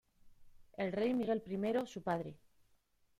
[0.77, 2.35] El Rey Miguel I su padre.